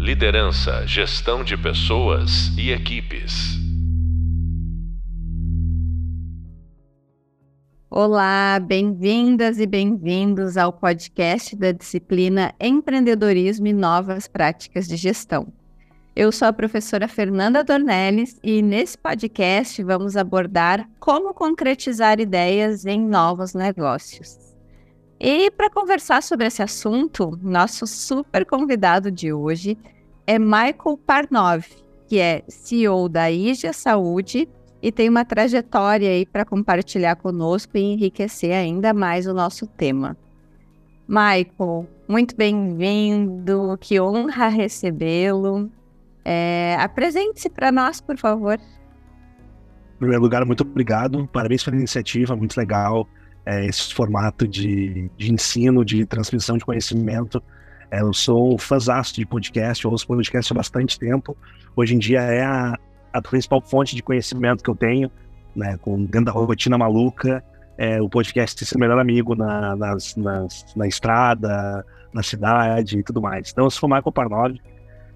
[0.00, 3.58] Liderança, gestão de pessoas e equipes.
[7.90, 15.52] Olá, bem-vindas e bem-vindos ao podcast da disciplina Empreendedorismo e Novas Práticas de Gestão.
[16.16, 22.98] Eu sou a professora Fernanda Dornelles e nesse podcast vamos abordar como concretizar ideias em
[22.98, 24.49] novos negócios.
[25.20, 29.76] E para conversar sobre esse assunto, nosso super convidado de hoje
[30.26, 31.66] é Michael Parnov,
[32.08, 34.48] que é CEO da IGA Saúde
[34.80, 40.16] e tem uma trajetória aí para compartilhar conosco e enriquecer ainda mais o nosso tema.
[41.06, 45.70] Michael, muito bem-vindo, que honra recebê-lo.
[46.24, 48.58] É, Apresente-se para nós, por favor.
[48.58, 53.06] Em primeiro lugar, muito obrigado, parabéns pela iniciativa, muito legal
[53.44, 57.42] é, esse formato de, de ensino, de transmissão de conhecimento.
[57.90, 61.36] É, eu sou um fãzaço de podcast, eu ouço podcast há bastante tempo.
[61.74, 62.78] Hoje em dia é a,
[63.12, 65.10] a principal fonte de conhecimento que eu tenho,
[65.54, 67.42] né, com dentro da rotina maluca.
[67.76, 73.22] É, o podcast o melhor amigo na, nas, nas, na estrada, na cidade e tudo
[73.22, 73.50] mais.
[73.50, 74.54] Então, eu sou o Michael Parnov,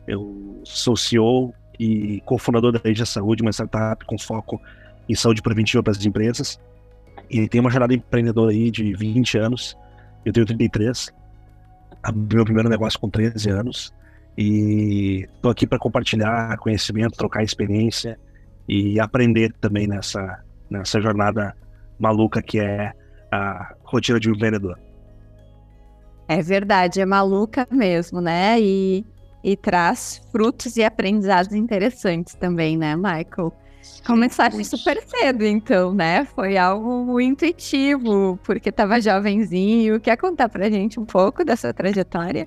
[0.09, 4.59] eu sou CEO e cofundador da Rede Saúde, uma startup com foco
[5.07, 6.59] em saúde preventiva para as empresas.
[7.31, 9.77] E tem uma jornada empreendedora aí de 20 anos.
[10.25, 11.13] Eu tenho 33.
[12.03, 13.93] Abri meu primeiro negócio com 13 anos.
[14.37, 18.19] E estou aqui para compartilhar conhecimento, trocar experiência
[18.69, 21.55] e aprender também nessa, nessa jornada
[21.99, 22.93] maluca que é
[23.31, 24.79] a rotina de um empreendedor.
[26.27, 28.61] É verdade, é maluca mesmo, né?
[28.61, 29.05] E,
[29.43, 33.53] e traz frutos e aprendizados interessantes também, né, Michael?
[34.07, 36.25] Começaste super cedo, então, né?
[36.27, 39.99] Foi algo intuitivo, porque estava jovenzinho.
[39.99, 42.47] Quer contar pra gente um pouco dessa trajetória?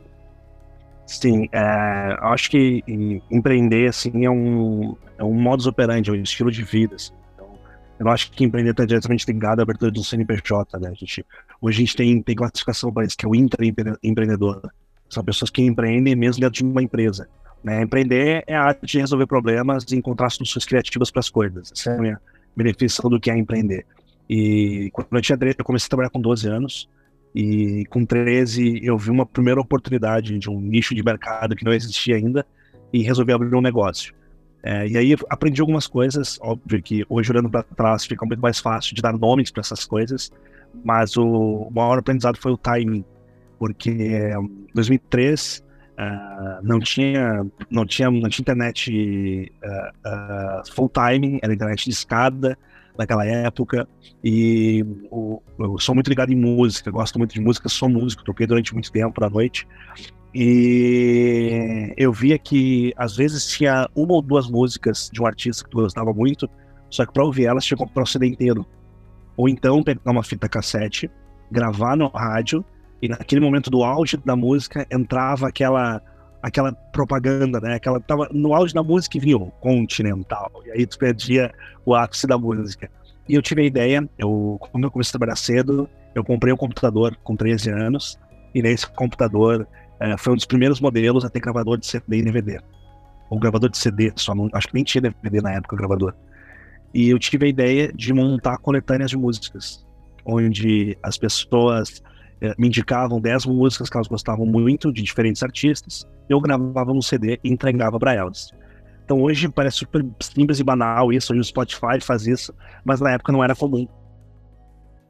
[1.08, 2.84] Sim, é, acho que
[3.32, 7.14] empreender, assim, é um, é um modus operandi, é um estilo de vida, assim.
[7.34, 7.58] Então,
[8.00, 10.90] eu acho que empreender está diretamente ligado à abertura do CNPJ, né?
[10.90, 11.26] A gente,
[11.62, 14.62] hoje a gente tem, tem classificação para isso, que é o intraempreendedor.
[15.10, 17.28] São pessoas que empreendem mesmo dentro de uma empresa.
[17.64, 17.82] Né?
[17.82, 21.72] Empreender é a arte de resolver problemas e encontrar soluções criativas para as coisas.
[21.72, 22.22] Essa é a minha
[22.56, 23.86] benefício do que é empreender.
[24.30, 26.90] E quando eu tinha 13, eu comecei a trabalhar com 12 anos.
[27.36, 31.72] E com 13 eu vi uma primeira oportunidade de um nicho de mercado que não
[31.72, 32.46] existia ainda
[32.92, 34.14] e resolvi abrir um negócio.
[34.64, 38.60] É, e aí aprendi algumas coisas, óbvio que hoje olhando para trás fica muito mais
[38.60, 40.32] fácil de dar nomes para essas coisas,
[40.84, 43.06] mas o, o maior aprendizado foi o timing,
[43.60, 45.64] porque em 2003
[45.98, 51.90] Uh, não tinha não tinha não tinha internet uh, uh, full time era internet de
[51.90, 52.58] escada
[52.98, 53.88] naquela época.
[54.24, 58.46] E o, eu sou muito ligado em música gosto muito de música sou músico toquei
[58.46, 59.68] durante muito tempo à noite.
[60.36, 65.76] E eu via que às vezes tinha uma ou duas músicas de um artista que
[65.76, 66.48] eu gostava muito
[66.90, 68.66] só que para ouvir elas tinha que comprar o CD inteiro.
[69.36, 71.10] Ou então pegar uma fita cassete
[71.52, 72.64] gravar no rádio
[73.02, 76.02] e naquele momento do auge da música entrava aquela
[76.42, 77.76] aquela propaganda, né?
[77.76, 80.52] Aquela tava no auge da música e vinha o Continental.
[80.66, 81.52] E aí tu perdia
[81.86, 82.90] o ápice da música.
[83.28, 86.58] E eu tive a ideia, eu como eu comecei a trabalhar cedo, eu comprei um
[86.58, 88.18] computador com 13 anos
[88.54, 89.68] e nesse computador
[90.00, 92.60] é, foi um dos primeiros modelos a ter gravador de CD e DVD.
[93.30, 96.14] Ou gravador de CD, só não, acho que nem tinha DVD na época o gravador.
[96.94, 99.86] E eu tive a ideia de montar coletâneas de músicas,
[100.26, 102.02] onde as pessoas
[102.58, 107.40] me indicavam 10 músicas que elas gostavam muito, de diferentes artistas, eu gravava no CD
[107.44, 108.52] e entregava para elas.
[109.04, 112.54] Então hoje parece super simples e banal isso, hoje o Spotify faz isso,
[112.84, 113.88] mas na época não era comum.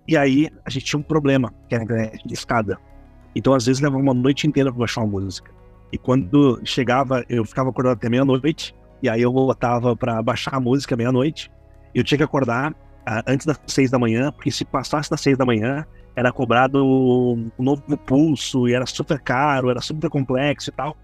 [0.08, 2.78] E aí a gente tinha um problema, que era a de escada.
[3.36, 5.52] Então às vezes levava uma noite inteira para baixar uma música.
[5.92, 10.60] E quando chegava, eu ficava acordado até meia-noite, e aí eu voltava para baixar a
[10.60, 11.52] música meia-noite.
[11.94, 15.38] Eu tinha que acordar uh, antes das seis da manhã, porque se passasse das seis
[15.38, 15.86] da manhã,
[16.18, 20.98] era cobrado um novo pulso e era super caro, era super complexo e tal.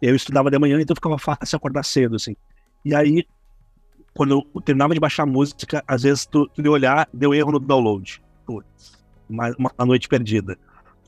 [0.00, 2.36] Eu estudava de manhã, então ficava fácil acordar cedo, assim.
[2.84, 3.26] E aí,
[4.14, 7.50] quando eu terminava de baixar a música, às vezes tu, tu de olhar, deu erro
[7.50, 8.22] no download.
[8.46, 10.56] Putz, uma, uma noite perdida.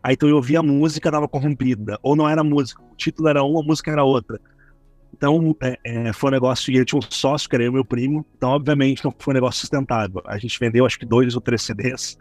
[0.03, 1.97] Aí então eu ouvia a música, dava corrompida.
[2.03, 4.41] Ou não era música, o título era uma, a música era outra.
[5.15, 7.85] Então, é, é, foi um negócio, e ele tinha um sócio, que era eu, meu
[7.85, 10.23] primo, então, obviamente, não foi um negócio sustentável.
[10.27, 12.19] A gente vendeu, acho que, dois ou três CDs,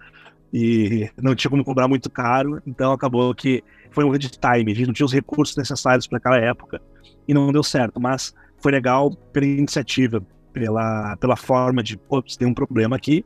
[0.53, 4.75] e não tinha como cobrar muito caro, então acabou que foi um grande time, a
[4.75, 6.81] gente não tinha os recursos necessários para aquela época
[7.27, 10.23] e não deu certo, mas foi legal pela iniciativa,
[10.53, 13.25] pela, pela forma de, pô, tem um problema aqui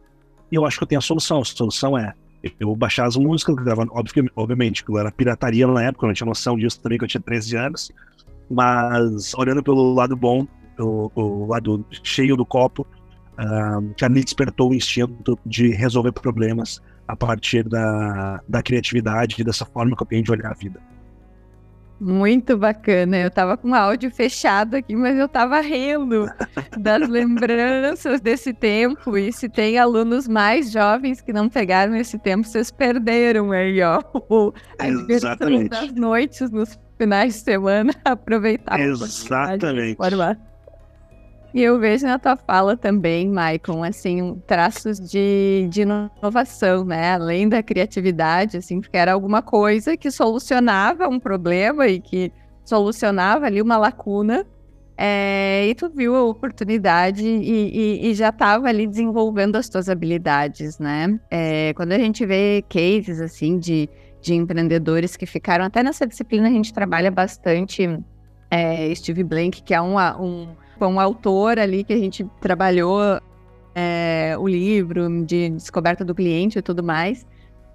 [0.52, 1.42] e eu acho que eu tenho a solução.
[1.42, 2.14] A solução é
[2.60, 3.92] eu baixar as músicas, gravando,
[4.36, 7.22] obviamente, que era pirataria na época, eu não tinha noção disso também, que eu tinha
[7.22, 7.92] 13 anos,
[8.50, 10.46] Mas olhando pelo lado bom,
[10.80, 12.86] o, o lado cheio do copo,
[13.34, 16.82] uh, já me despertou o instinto de resolver problemas
[17.12, 20.80] a partir da, da criatividade e dessa forma que eu tenho de olhar a vida.
[22.00, 23.18] Muito bacana.
[23.18, 26.26] Eu tava com o áudio fechado aqui, mas eu tava rindo
[26.80, 29.18] das lembranças desse tempo.
[29.18, 34.02] E se tem alunos mais jovens que não pegaram esse tempo, vocês perderam aí, ó.
[34.80, 35.70] A Exatamente.
[35.70, 38.80] das noites nos finais de semana, aproveitar.
[38.80, 39.98] Exatamente.
[41.54, 47.14] E eu vejo na tua fala também, Maicon, assim, traços de, de inovação, né?
[47.14, 52.32] Além da criatividade, assim, porque era alguma coisa que solucionava um problema e que
[52.64, 54.46] solucionava ali uma lacuna.
[54.98, 59.90] É, e tu viu a oportunidade e, e, e já estava ali desenvolvendo as tuas
[59.90, 61.20] habilidades, né?
[61.30, 63.90] É, quando a gente vê cases, assim, de,
[64.22, 68.00] de empreendedores que ficaram, até nessa disciplina a gente trabalha bastante
[68.50, 70.48] é, Steve Blank, que é um, um
[70.82, 73.22] foi um autor ali que a gente trabalhou
[73.76, 77.24] é, o livro de descoberta do cliente e tudo mais.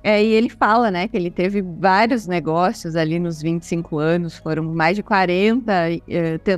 [0.03, 4.65] É, e ele fala, né, que ele teve vários negócios ali nos 25 anos, foram
[4.65, 6.01] mais de 40 é,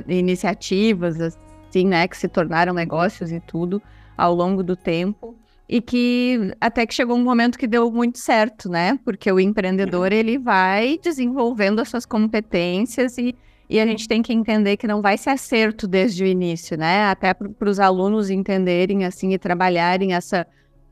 [0.07, 3.79] iniciativas, assim, né, que se tornaram negócios e tudo
[4.17, 5.35] ao longo do tempo.
[5.69, 8.97] E que até que chegou um momento que deu muito certo, né?
[9.05, 13.35] Porque o empreendedor, ele vai desenvolvendo as suas competências e
[13.69, 17.03] e a gente tem que entender que não vai ser acerto desde o início, né?
[17.03, 20.47] Até para os alunos entenderem assim e trabalharem essa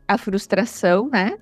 [0.08, 1.38] a frustração, né?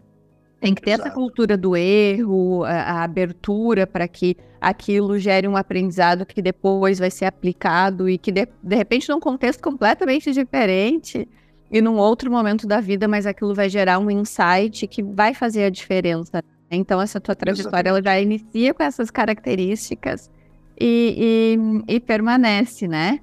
[0.61, 1.09] Tem que ter Exato.
[1.09, 6.97] essa cultura do erro, a, a abertura para que aquilo gere um aprendizado que depois
[6.97, 11.27] vai ser aplicado e que de, de repente num contexto completamente diferente
[11.69, 15.65] e num outro momento da vida, mas aquilo vai gerar um insight que vai fazer
[15.65, 16.41] a diferença.
[16.71, 20.31] Então essa tua trajetória ela já inicia com essas características
[20.79, 21.57] e,
[21.87, 23.19] e, e, permanece, né?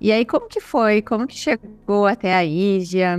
[0.00, 1.02] E aí, como que foi?
[1.02, 3.16] Como que chegou até a Ídia?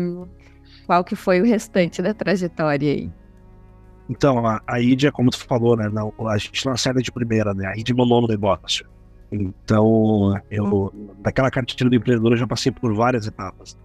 [0.85, 3.11] Qual que foi o restante da trajetória aí?
[4.09, 5.85] Então, a, a Ídia, como tu falou, né?
[6.29, 7.67] A gente não acerta de primeira, né?
[7.67, 8.85] A Ídia é nono negócio.
[9.31, 13.77] Então, eu, daquela cartilha do empreendedor, eu já passei por várias etapas.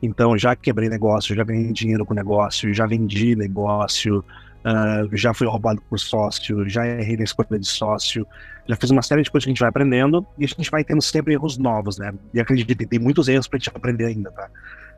[0.00, 4.24] Então, já quebrei negócio, já ganhei dinheiro com negócio, já vendi negócio,
[4.64, 8.26] uh, já fui roubado por sócio, já errei na escolha de sócio,
[8.66, 10.82] já fiz uma série de coisas que a gente vai aprendendo e a gente vai
[10.82, 12.12] tendo sempre erros novos, né?
[12.32, 14.48] E acredito que tem muitos erros pra gente aprender ainda, tá?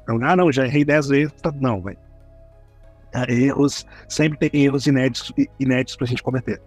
[0.03, 1.53] Então, ah, não, já errei 10 vezes, tá?
[1.53, 1.97] Não, vai.
[3.13, 6.61] Ah, erros, sempre tem erros inéditos, inéditos pra gente cometer.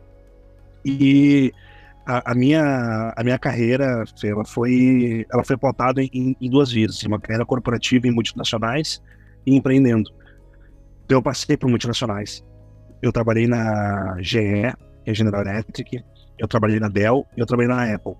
[0.84, 1.54] E
[2.06, 6.98] a, a, minha, a minha carreira, ela foi, ela foi pautada em, em duas vias,
[6.98, 9.02] assim, uma carreira corporativa em multinacionais
[9.46, 10.10] e empreendendo.
[11.06, 12.44] Então, eu passei por multinacionais.
[13.02, 14.74] Eu trabalhei na GE,
[15.04, 16.04] que é General Electric,
[16.38, 18.14] eu trabalhei na Dell e eu trabalhei na Apple.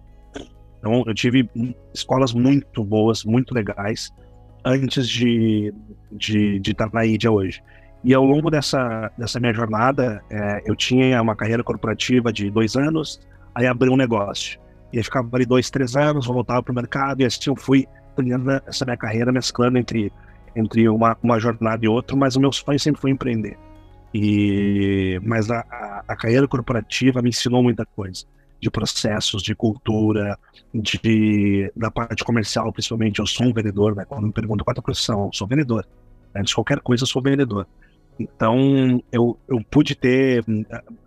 [0.80, 1.50] Então, eu tive
[1.94, 4.10] escolas muito boas, muito legais,
[4.64, 5.74] antes de,
[6.12, 7.62] de, de estar na IDEA hoje.
[8.04, 12.76] E ao longo dessa, dessa minha jornada, é, eu tinha uma carreira corporativa de dois
[12.78, 13.20] anos,
[13.54, 14.60] aí abri um negócio.
[14.94, 17.86] E aí ficava ali dois, três anos, voltava para o mercado, e assim eu fui
[18.16, 20.12] trilhando essa minha carreira, mesclando entre,
[20.56, 23.58] entre uma, uma jornada e outra, mas o meu sonho sempre foi empreender.
[24.14, 25.60] E, mas a,
[26.08, 28.26] a, carreira corporativa me ensinou muita coisa
[28.60, 30.38] de processos, de cultura,
[30.74, 33.20] de da parte comercial, principalmente.
[33.20, 34.06] Eu sou um vendedor, né?
[34.06, 35.88] Quando me perguntam qual é a profissão, eu sou vendedor.
[36.34, 36.42] Né?
[36.42, 37.68] De qualquer coisa, eu sou vendedor.
[38.20, 40.44] Então, eu, eu pude ter,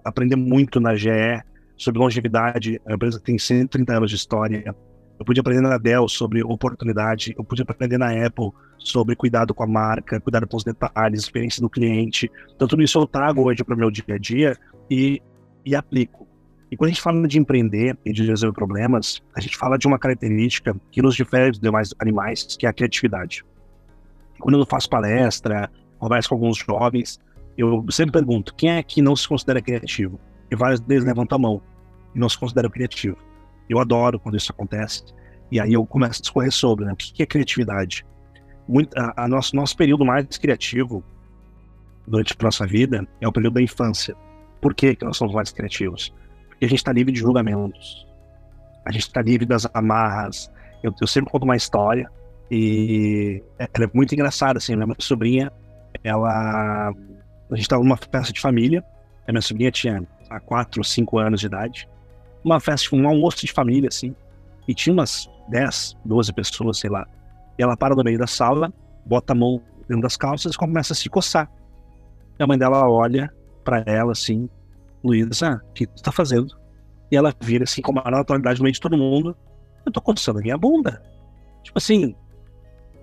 [0.02, 1.42] aprender muito na GE
[1.76, 2.80] sobre longevidade.
[2.86, 4.74] A empresa tem 130 anos de história.
[5.22, 7.32] Eu pude aprender na Dell sobre oportunidade.
[7.38, 11.62] Eu pude aprender na Apple sobre cuidado com a marca, cuidado com os detalhes, experiência
[11.62, 12.28] do cliente.
[12.56, 14.58] Então, tudo isso eu trago hoje para o meu dia a dia
[14.90, 15.22] e,
[15.64, 16.26] e aplico.
[16.72, 19.86] E quando a gente fala de empreender e de resolver problemas, a gente fala de
[19.86, 23.44] uma característica que nos difere dos demais animais, que é a criatividade.
[24.40, 27.20] Quando eu faço palestra, converso com alguns jovens,
[27.56, 30.18] eu sempre pergunto: quem é que não se considera criativo?
[30.50, 31.62] E vários deles levantam a mão
[32.12, 33.16] e não se consideram criativo.
[33.68, 35.04] Eu adoro quando isso acontece.
[35.50, 38.04] E aí eu começo a discorrer sobre né, o que é criatividade
[38.68, 41.02] muito, a, a nosso, nosso período mais criativo
[42.06, 44.14] durante a nossa vida é o período da infância.
[44.60, 46.12] Por que, que nós somos mais criativos?
[46.48, 48.06] Porque a gente está livre de julgamentos.
[48.84, 50.50] A gente está livre das amarras.
[50.82, 52.10] Eu, eu, sempre conto uma história
[52.50, 54.74] e é, ela é muito engraçada, assim.
[54.76, 55.52] Minha sobrinha,
[56.02, 56.90] ela...
[57.50, 58.82] A gente estava numa festa de família.
[59.26, 61.88] A minha sobrinha tinha há 4 ou 5 anos de idade.
[62.44, 64.14] Uma festa, um almoço de família, assim.
[64.66, 67.06] E tinha umas 10, 12 pessoas, sei lá.
[67.58, 68.72] E ela para no meio da sala,
[69.04, 71.50] bota a mão dentro das calças e começa a se coçar.
[72.38, 73.32] E a mãe dela olha
[73.64, 74.48] para ela assim,
[75.04, 76.56] Luísa, o que tu tá fazendo?
[77.10, 79.36] E ela vira assim com uma naturalidade no meio de todo mundo
[79.84, 81.02] Eu tô coçando a minha bunda.
[81.62, 82.14] Tipo assim,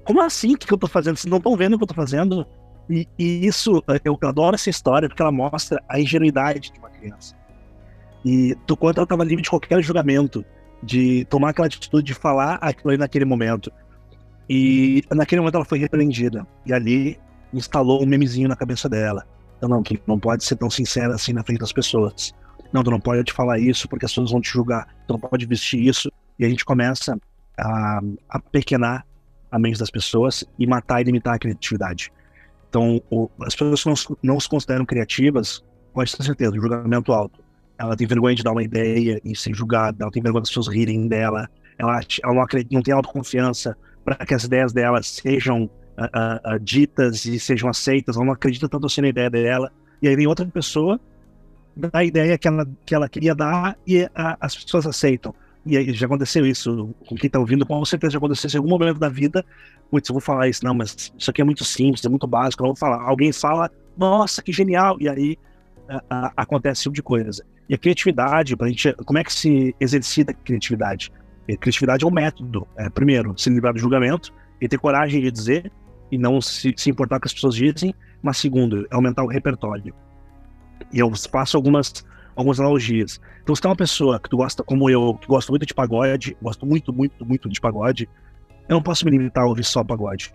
[0.03, 0.55] como assim?
[0.55, 1.17] O que eu tô fazendo?
[1.17, 2.45] Vocês não estão vendo o que eu tô fazendo?
[2.89, 7.35] E, e, isso, eu adoro essa história porque ela mostra a ingenuidade de uma criança.
[8.25, 10.43] E do quanto ela estava livre de qualquer julgamento,
[10.83, 13.71] de tomar aquela atitude de falar aquilo aí naquele momento.
[14.49, 16.45] E naquele momento ela foi repreendida.
[16.65, 17.19] E ali
[17.53, 19.25] instalou um memezinho na cabeça dela.
[19.57, 22.33] Então, não, que não pode ser tão sincera assim na frente das pessoas.
[22.71, 24.87] Não, tu não pode te falar isso porque as pessoas vão te julgar.
[25.07, 26.11] Tu não pode vestir isso.
[26.37, 27.17] E a gente começa
[27.57, 27.99] a,
[28.29, 29.05] a pequenar
[29.51, 32.11] a mente das pessoas e matar e limitar a criatividade.
[32.69, 37.43] Então, o, as pessoas que não, não se consideram criativas, pode ter certeza, julgamento alto.
[37.79, 40.67] Ela tem vergonha de dar uma ideia e ser julgada, ela tem vergonha das pessoas
[40.67, 45.63] rirem dela, ela, ela não, acredita, não tem autoconfiança para que as ideias dela sejam
[45.63, 49.71] uh, uh, ditas e sejam aceitas, ela não acredita tanto assim na ideia dela.
[50.01, 50.99] E aí vem outra pessoa,
[51.75, 55.33] dá a ideia que ela, que ela queria dar e as pessoas aceitam.
[55.65, 58.69] E aí, já aconteceu isso com quem está ouvindo, com certeza já aconteceu em algum
[58.69, 59.45] momento da vida.
[59.91, 62.63] Putz, eu vou falar isso, não, mas isso aqui é muito simples, é muito básico,
[62.63, 63.01] não vou falar.
[63.01, 65.37] Alguém fala, nossa, que genial, e aí
[65.89, 67.43] a, a, acontece esse tipo de coisa.
[67.67, 71.11] E a criatividade, pra gente, como é que se exercita a criatividade?
[71.51, 72.67] A criatividade é um método.
[72.77, 75.71] É, primeiro, se livrar do julgamento e ter coragem de dizer
[76.11, 77.93] e não se, se importar com o que as pessoas dizem.
[78.21, 79.93] Mas segundo, aumentar o repertório.
[80.91, 82.05] E eu faço algumas
[82.35, 83.19] algumas analogias.
[83.43, 86.37] Então, se tem uma pessoa que tu gosta, como eu, que gosta muito de pagode,
[86.41, 88.07] gosto muito, muito, muito de pagode,
[88.69, 90.31] eu não posso me limitar a ouvir só pagode.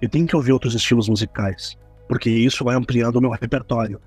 [0.00, 1.76] Eu tenho que ouvir outros estilos musicais,
[2.08, 4.00] porque isso vai ampliando o meu repertório.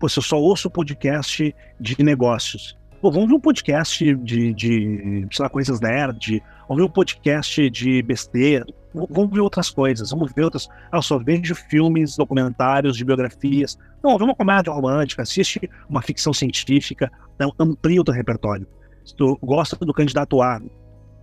[0.00, 5.26] Pô, se eu só ouço podcast de negócios, pô, vamos ver um podcast de, de
[5.30, 8.64] sei lá, coisas nerd, vamos ver um podcast de besteira,
[8.94, 10.70] vamos ver outras coisas, vamos ver outras.
[10.90, 13.78] Ah, eu só vejo filmes, documentários, de biografias.
[14.02, 18.66] Não, vê uma comédia romântica, assiste uma ficção científica, então amplia o teu repertório.
[19.04, 20.62] Se tu gosta do candidato A,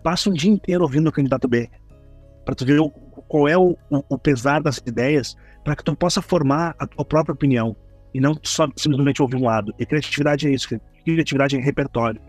[0.04, 1.68] passa um dia inteiro ouvindo o candidato B,
[2.46, 6.22] para tu ver o, qual é o, o, pesar das ideias, para que tu possa
[6.22, 7.76] formar a tua própria opinião
[8.14, 9.74] e não só simplesmente ouvir um lado.
[9.78, 12.22] E criatividade é isso, criatividade é repertório.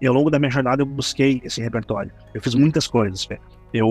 [0.00, 2.12] E ao longo da minha jornada eu busquei esse repertório.
[2.32, 3.26] Eu fiz muitas coisas.
[3.72, 3.90] Eu,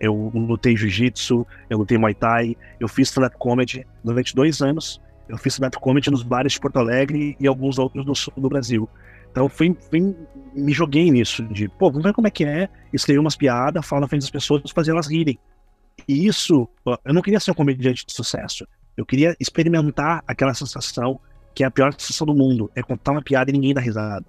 [0.00, 5.00] eu lutei jiu-jitsu, eu lutei muay thai, eu fiz stand-up comedy durante dois anos.
[5.28, 8.48] Eu fiz stand-up comedy nos bares de Porto Alegre e alguns outros do sul do
[8.48, 8.88] Brasil.
[9.30, 10.16] Então fui, fui,
[10.54, 14.00] me joguei nisso, de, pô, vamos ver como é que é, escrever umas piadas, falar
[14.00, 15.38] na frente das pessoas, fazer elas rirem.
[16.06, 16.68] E isso,
[17.04, 18.66] eu não queria ser um comediante de sucesso.
[18.98, 21.20] Eu queria experimentar aquela sensação
[21.54, 24.26] que é a pior sensação do mundo, é contar uma piada e ninguém dá risada.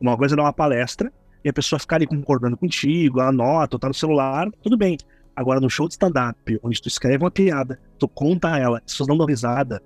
[0.00, 1.12] Uma coisa é dar uma palestra
[1.44, 4.96] e a pessoa ficar ali concordando contigo, anota, tá no celular, tudo bem.
[5.34, 9.08] Agora, no show de stand-up, onde tu escreve uma piada, tu conta ela, as pessoas
[9.08, 9.82] não dão risada,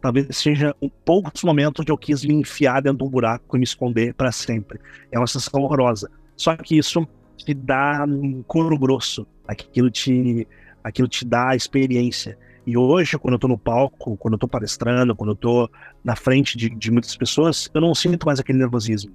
[0.00, 3.58] talvez seja um poucos momentos onde eu quis me enfiar dentro de um buraco e
[3.58, 4.78] me esconder para sempre.
[5.10, 6.08] É uma sensação horrorosa.
[6.36, 7.04] Só que isso
[7.36, 10.46] te dá um couro grosso, aquilo te,
[10.84, 12.38] aquilo te dá experiência.
[12.66, 15.70] E hoje, quando eu tô no palco, quando eu tô palestrando, quando eu tô
[16.04, 19.14] na frente de, de muitas pessoas, eu não sinto mais aquele nervosismo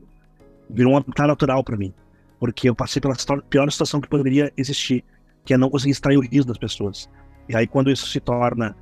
[0.72, 1.94] virou um habitat natural para mim.
[2.40, 3.16] Porque eu passei pela
[3.50, 5.04] pior situação que poderia existir,
[5.46, 7.10] que é não conseguir extrair o riso das pessoas.
[7.48, 8.76] E aí, quando isso se torna,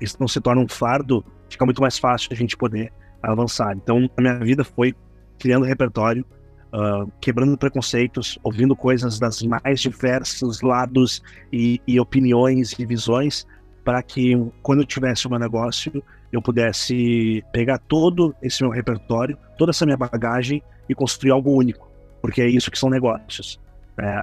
[0.00, 2.92] isso não se torna um fardo, fica muito mais fácil a gente poder
[3.22, 3.74] avançar.
[3.74, 4.94] Então, a minha vida foi
[5.38, 6.26] criando repertório,
[6.74, 13.46] uh, quebrando preconceitos, ouvindo coisas das mais diversos lados e, e opiniões e visões,
[13.86, 16.02] para que quando eu tivesse o meu negócio,
[16.32, 21.88] eu pudesse pegar todo esse meu repertório, toda essa minha bagagem e construir algo único,
[22.20, 23.60] porque é isso que são negócios.
[23.96, 24.20] É,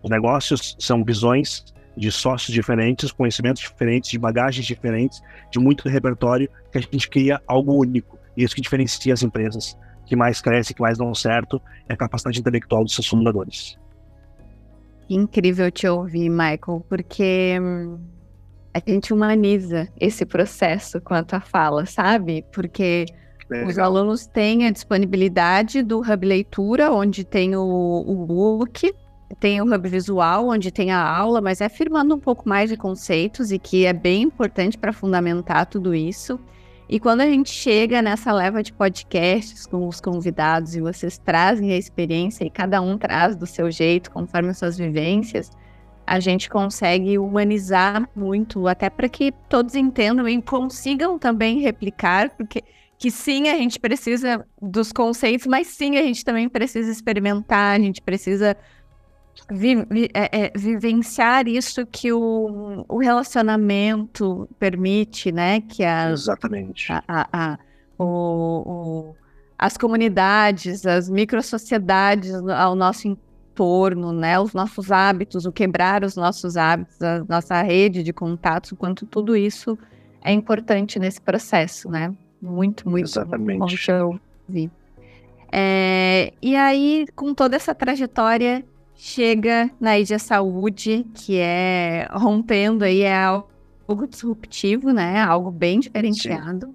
[0.00, 1.64] os negócios são visões
[1.96, 7.42] de sócios diferentes, conhecimentos diferentes, de bagagens diferentes, de muito repertório, que a gente cria
[7.48, 8.16] algo único.
[8.36, 9.76] E isso que diferencia as empresas
[10.06, 13.76] que mais crescem, que mais dão certo, é a capacidade intelectual dos seus fundadores.
[15.08, 17.98] Incrível te ouvir, Michael, porque hum,
[18.72, 22.44] a gente humaniza esse processo a tua fala, sabe?
[22.52, 23.06] Porque
[23.66, 28.94] os alunos têm a disponibilidade do Hub Leitura, onde tem o, o book,
[29.40, 32.76] tem o Hub Visual, onde tem a aula, mas é firmando um pouco mais de
[32.76, 36.38] conceitos e que é bem importante para fundamentar tudo isso.
[36.88, 41.72] E quando a gente chega nessa leva de podcasts com os convidados e vocês trazem
[41.72, 45.50] a experiência e cada um traz do seu jeito, conforme as suas vivências,
[46.10, 52.64] a gente consegue humanizar muito, até para que todos entendam e consigam também replicar, porque
[52.98, 57.78] que sim, a gente precisa dos conceitos, mas sim, a gente também precisa experimentar, a
[57.78, 58.56] gente precisa
[59.48, 65.60] vi, vi, é, é, vivenciar isso que o, o, relacionamento permite, né?
[65.60, 66.92] Que a, Exatamente.
[66.92, 67.58] A, a, a
[67.96, 69.16] o, o,
[69.56, 73.29] as comunidades, as microsociedades ao nosso entorno,
[74.12, 78.76] né, os nossos hábitos, o quebrar os nossos hábitos, a nossa rede de contatos, o
[78.76, 79.78] quanto tudo isso
[80.22, 82.14] é importante nesse processo, né?
[82.40, 83.58] Muito, muito Exatamente.
[83.58, 84.70] bom que eu vi.
[85.52, 88.64] É, e aí, com toda essa trajetória,
[88.94, 95.20] chega na Ida Saúde, que é rompendo aí, é algo disruptivo, né?
[95.20, 96.66] Algo bem diferenciado.
[96.66, 96.74] Sim.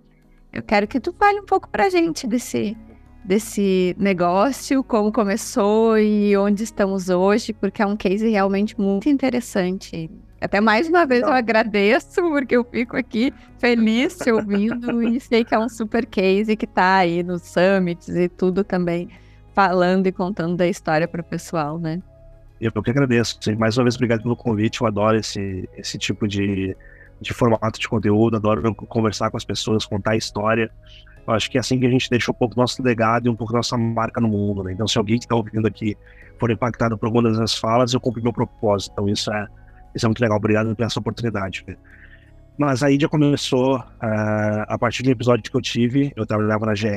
[0.51, 2.77] Eu quero que tu fale um pouco pra gente desse,
[3.25, 10.10] desse negócio, como começou e onde estamos hoje, porque é um case realmente muito interessante.
[10.39, 15.44] Até mais uma vez eu agradeço, porque eu fico aqui feliz te ouvindo e sei
[15.44, 19.10] que é um super case que está aí nos summits e tudo também,
[19.53, 22.01] falando e contando da história para o pessoal, né?
[22.62, 23.39] Eu que agradeço.
[23.58, 24.82] Mais uma vez, obrigado pelo convite.
[24.82, 26.75] Eu adoro esse, esse tipo de,
[27.20, 30.72] de formato de conteúdo, adoro conversar com as pessoas, contar a história.
[31.27, 33.36] Eu acho que é assim que a gente deixa um pouco nosso legado e um
[33.36, 34.74] pouco nossa marca no mundo, né?
[34.74, 35.98] Então, se alguém que está ouvindo aqui
[36.39, 38.91] for impactado por alguma das falas, eu cumpri meu propósito.
[38.94, 39.48] Então, isso é,
[39.96, 40.38] isso é muito legal.
[40.38, 41.65] Obrigado por essa oportunidade.
[42.58, 46.75] Mas aí já começou, uh, a partir do episódio que eu tive, eu trabalhava na
[46.75, 46.88] GE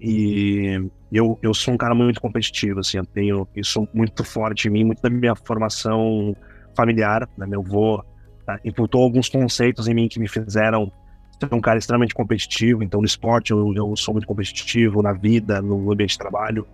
[0.00, 4.70] e eu, eu sou um cara muito competitivo, assim, eu tenho isso muito forte em
[4.70, 6.36] mim, muito da minha formação
[6.76, 7.46] familiar, né?
[7.46, 10.92] Meu avô uh, imputou alguns conceitos em mim que me fizeram
[11.40, 15.62] ser um cara extremamente competitivo, então no esporte eu, eu sou muito competitivo, na vida,
[15.62, 16.66] no ambiente de trabalho,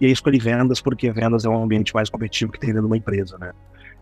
[0.00, 2.86] e aí escolhi vendas porque vendas é um ambiente mais competitivo que tem dentro de
[2.86, 3.52] uma empresa, né?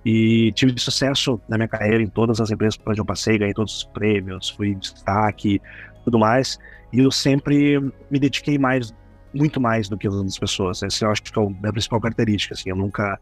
[0.04, 3.54] E tive sucesso na minha carreira em todas as empresas por onde eu passei, ganhei
[3.54, 5.60] todos os prêmios, fui destaque,
[6.04, 6.58] tudo mais.
[6.92, 8.94] E eu sempre me dediquei mais,
[9.34, 10.82] muito mais do que as outras pessoas.
[10.82, 12.54] Essa eu acho que é a principal característica.
[12.54, 13.18] Assim, eu nunca,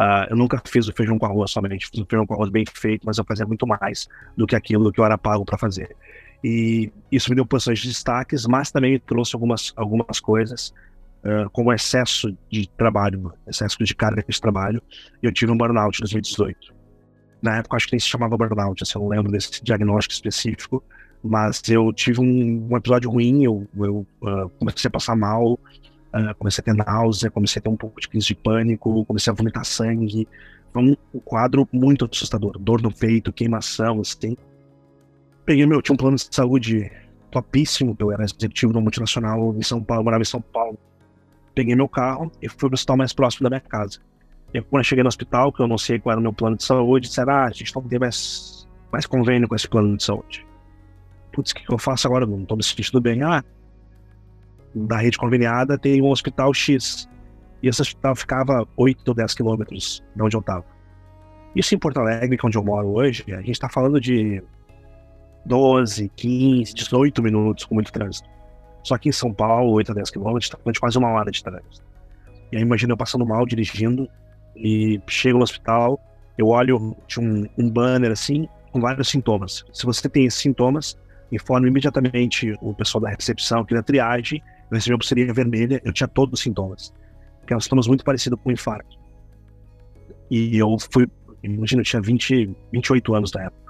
[0.00, 2.64] uh, eu nunca fiz o feijão com arroz somente, fiz o feijão com arroz bem
[2.72, 5.94] feito, mas eu fazia muito mais do que aquilo que eu era pago para fazer.
[6.42, 10.74] E isso me deu posições de destaques, mas também me trouxe algumas, algumas coisas
[11.24, 14.82] uh, com excesso de trabalho, excesso de carga de trabalho,
[15.22, 16.74] e eu tive um burnout em 2018.
[17.40, 20.82] Na época, acho que nem se chamava burnout, assim, eu não lembro desse diagnóstico específico,
[21.22, 26.34] mas eu tive um, um episódio ruim, eu, eu uh, comecei a passar mal, uh,
[26.38, 29.34] comecei a ter náusea, comecei a ter um pouco de crise de pânico, comecei a
[29.34, 30.26] vomitar sangue.
[30.72, 34.36] Foi um, um quadro muito assustador, dor no peito, queimação, assim.
[35.44, 36.90] Peguei meu, tinha um plano de saúde
[37.30, 40.78] topíssimo, eu era executivo de uma multinacional em São Paulo, morava em São Paulo
[41.54, 44.00] peguei meu carro e fui para o hospital mais próximo da minha casa.
[44.52, 46.56] E quando eu cheguei no hospital, que eu não sei qual era o meu plano
[46.56, 50.04] de saúde, disseram, ah, a gente não tem mais, mais convênio com esse plano de
[50.04, 50.46] saúde.
[51.32, 52.26] Putz, o que eu faço agora?
[52.26, 53.22] Não estou me sentindo bem.
[53.22, 53.42] Ah,
[54.74, 57.08] da rede conveniada tem um hospital X.
[57.62, 60.64] E esse hospital ficava 8 ou 10 quilômetros de onde eu estava.
[61.56, 64.42] Isso em Porto Alegre, que é onde eu moro hoje, a gente está falando de
[65.44, 68.28] 12, 15, 18 minutos com muito trânsito.
[68.84, 71.30] Só que em São Paulo, 8 a 10 quilômetros, tá falando de quase uma hora
[71.30, 71.84] de trânsito.
[72.50, 74.08] E aí imagina eu passando mal, dirigindo,
[74.56, 76.00] e chego no hospital,
[76.36, 79.64] eu olho, tinha um, um banner assim, com vários sintomas.
[79.72, 80.98] Se você tem esses sintomas,
[81.30, 85.92] informe imediatamente o pessoal da recepção, que na triagem, eu recebi uma pulseirinha vermelha, eu
[85.92, 86.92] tinha todos os sintomas.
[87.46, 88.98] Que eram sintomas muito parecidos com um infarto.
[90.30, 91.06] E eu fui,
[91.42, 93.61] imagina, eu tinha 20, 28 anos na época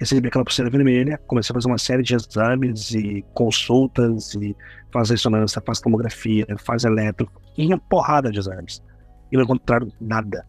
[0.00, 4.56] recebi aquela pulseira vermelha, comecei a fazer uma série de exames e consultas, e
[4.90, 8.82] faz ressonância, faz tomografia, faz eletro, e uma porrada de exames.
[9.30, 10.46] E não encontraram nada,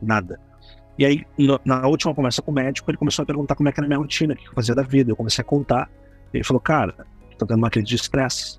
[0.00, 0.40] nada.
[0.98, 3.72] E aí, no, na última conversa com o médico, ele começou a perguntar como é
[3.72, 5.10] que era a minha rotina, o que eu fazia da vida.
[5.10, 5.90] Eu comecei a contar,
[6.32, 6.94] e ele falou, cara,
[7.38, 8.58] tô tendo uma crise de estresse.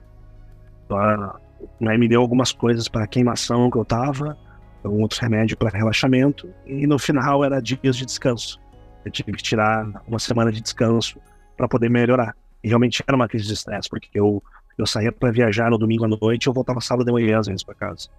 [1.88, 4.38] Aí me deu algumas coisas para queimação que eu tava,
[4.84, 8.60] um outro remédio para relaxamento, e no final era dias de descanso.
[9.06, 11.20] Eu tive que tirar uma semana de descanso
[11.56, 12.36] para poder melhorar.
[12.64, 14.44] E realmente era uma crise de estresse, porque eu,
[14.78, 17.48] eu saía para viajar no domingo à noite e eu voltava sábado de manhã, às
[17.48, 18.10] vezes, para casa,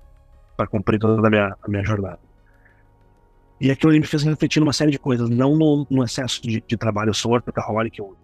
[0.57, 2.21] para cumprir toda a minha, a minha jornada.
[3.61, 6.77] E aquilo me fez refletir numa série de coisas, não no, no excesso de, de,
[6.77, 7.11] trabalho.
[7.11, 8.15] Eu sou workaholic, eu,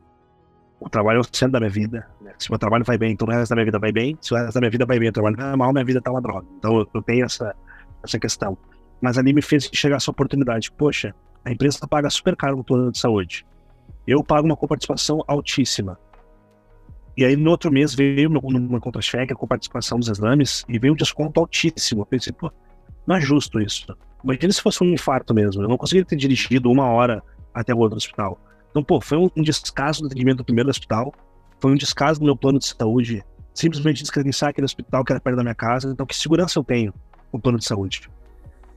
[0.79, 2.07] o trabalho é o centro da minha vida.
[2.21, 2.33] Né?
[2.39, 4.17] Se o meu trabalho vai bem, então o resto da minha vida vai bem.
[4.21, 6.11] Se o resto da minha vida vai bem, o trabalho vai mal, minha vida tá
[6.11, 6.47] uma droga.
[6.59, 7.55] Então eu, eu tenho essa,
[8.05, 8.57] essa questão.
[9.01, 10.71] Mas ali me fez chegar essa oportunidade.
[10.71, 13.45] Poxa, a empresa paga super caro no plano de saúde.
[14.07, 15.99] Eu pago uma coparticipação altíssima.
[17.17, 20.97] E aí no outro mês veio uma contra-cheque, a coparticipação dos exames, e veio um
[20.97, 22.03] desconto altíssimo.
[22.03, 22.51] Eu pensei, pô,
[23.07, 23.87] não é justo isso.
[24.25, 25.63] Imagina se fosse um infarto mesmo.
[25.63, 28.41] Eu não conseguiria ter dirigido uma hora até o outro hospital.
[28.71, 31.13] Então, pô, foi um, descaso do atendimento do primeiro hospital,
[31.61, 35.37] foi um descaso do meu plano de saúde, simplesmente descredenciar aquele hospital que era perto
[35.37, 35.91] da minha casa.
[35.91, 36.95] Então, que segurança eu tenho
[37.31, 38.09] com o plano de saúde?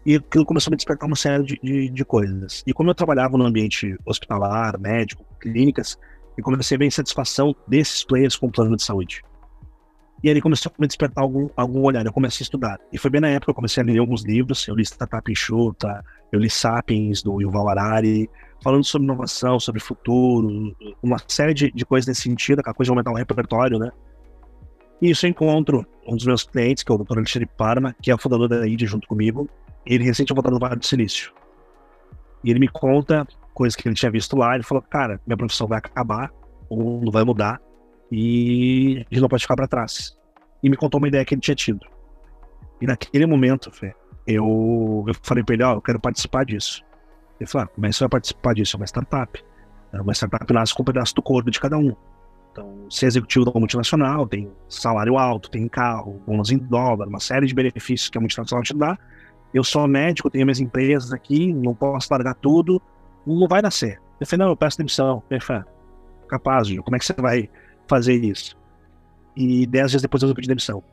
[0.06, 2.64] E aquilo começou a me despertar uma série de, de, de, coisas.
[2.68, 5.98] E como eu trabalhava no ambiente hospitalar, médico, clínicas,
[6.38, 9.24] eu comecei a ver insatisfação desses players com o plano de saúde.
[10.24, 12.06] E aí começou a me despertar algum, algum olhar.
[12.06, 12.80] Eu comecei a estudar.
[12.92, 14.68] E foi bem na época que eu comecei a ler alguns livros.
[14.68, 18.30] Eu li Startup Enxuta, eu li Sapiens, do Yuval Harari,
[18.64, 22.92] falando sobre inovação, sobre futuro, uma série de, de coisas nesse sentido, aquela coisa de
[22.92, 23.92] aumentar o repertório, né?
[25.02, 27.18] E isso eu encontro um dos meus clientes, que é o Dr.
[27.18, 29.50] Alexandre Parma, que é o fundador da ID junto comigo.
[29.86, 31.32] Ele recente voltou no Vale do Silício.
[32.44, 34.56] E ele me conta coisas que ele tinha visto lá.
[34.56, 36.32] Ele falou: Cara, minha profissão vai acabar,
[36.70, 37.62] o mundo vai mudar
[38.12, 40.18] e a gente não pode ficar para trás.
[40.62, 41.86] E me contou uma ideia que ele tinha tido.
[42.82, 43.96] E naquele momento, Fê,
[44.28, 46.84] eu, eu falei para ele: Ó, oh, eu quero participar disso.
[47.40, 48.76] Ele falou: ah, Como é que você vai participar disso?
[48.76, 49.44] É uma startup.
[49.94, 51.96] É uma startup nasce com um pedaço do corpo de cada um.
[52.52, 57.46] Então, ser executivo da multinacional tem salário alto, tem carro, bônus em dólar, uma série
[57.46, 58.98] de benefícios que a multinacional te dá.
[59.56, 62.82] Eu sou médico, tenho minhas empresas aqui, não posso largar tudo,
[63.26, 64.02] não vai nascer.
[64.20, 65.24] Eu falei, não, eu peço demissão.
[65.32, 65.64] Ele falou,
[66.28, 67.50] capaz, Gil, como é que você vai
[67.88, 68.58] fazer isso?
[69.34, 70.84] E dez dias depois eu pedi demissão.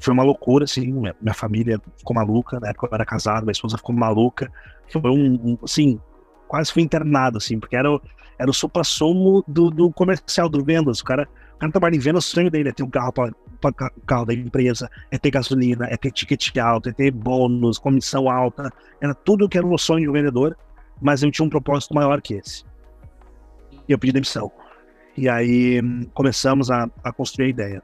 [0.00, 3.76] Foi uma loucura, assim, minha, família ficou maluca, na época eu era casado, minha esposa
[3.76, 4.50] ficou maluca.
[4.90, 6.00] Foi um, um assim,
[6.48, 7.88] quase fui internado, assim, porque era,
[8.36, 10.98] era o supra-sumo do, do comercial, do vendas.
[10.98, 13.30] O cara, o cara trabalha em vendas, o sonho dele é ter um carro para
[13.30, 13.49] o
[14.06, 18.72] carro da empresa, é ter gasolina, é ter ticket alto, é ter bônus, comissão alta.
[19.00, 20.56] Era tudo que era o sonho de um vendedor,
[21.00, 22.64] mas eu tinha um propósito maior que esse.
[23.88, 24.50] E eu pedi demissão.
[25.16, 25.80] E aí
[26.14, 27.82] começamos a, a construir a ideia.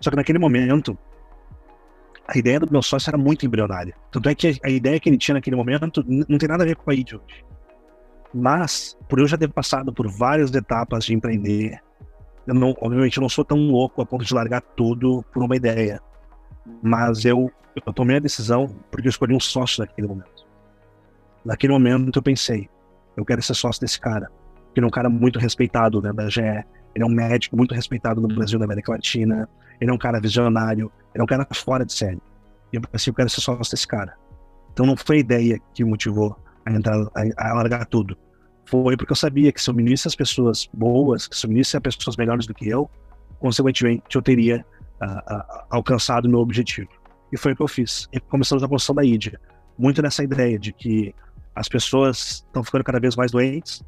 [0.00, 0.98] Só que naquele momento,
[2.26, 3.94] a ideia do meu sócio era muito embrionária.
[4.10, 6.76] Tanto é que a, ideia que ele tinha naquele momento não tem nada a ver
[6.76, 7.44] com a ID hoje.
[8.32, 11.80] Mas, por eu já ter passado por várias etapas de empreender,
[12.46, 15.56] eu não, obviamente eu não sou tão louco a ponto de largar tudo por uma
[15.56, 16.00] ideia.
[16.82, 17.50] Mas eu,
[17.86, 20.46] eu tomei a decisão porque eu escolhi um sócio naquele momento.
[21.44, 22.68] Naquele momento eu pensei,
[23.16, 24.30] eu quero ser sócio desse cara.
[24.74, 28.20] Ele é um cara muito respeitado né, da GE, ele é um médico muito respeitado
[28.20, 29.48] no Brasil, na América Latina,
[29.80, 32.20] ele é um cara visionário, ele é um cara fora de série.
[32.72, 34.16] E eu pensei, eu quero ser sócio desse cara.
[34.72, 38.16] Então não foi a ideia que motivou a entrar, a, a largar tudo
[38.66, 41.80] foi porque eu sabia que se eu unisse as pessoas boas, se eu unisse a
[41.80, 42.90] pessoas melhores do que eu,
[43.38, 44.64] consequentemente eu teria
[45.02, 46.88] uh, uh, alcançado o meu objetivo.
[47.32, 48.08] E foi o que eu fiz.
[48.12, 49.40] E começamos a construção da IDIA,
[49.78, 51.14] muito nessa ideia de que
[51.54, 53.82] as pessoas estão ficando cada vez mais doentes